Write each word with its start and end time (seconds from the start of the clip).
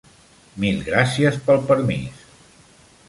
Mil 0.63 0.79
gràcies 0.87 1.37
pel 1.49 1.63
permís. 1.69 2.25